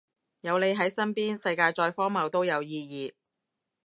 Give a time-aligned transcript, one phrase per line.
[0.39, 3.13] 有你喺身邊，世界再荒謬都有意義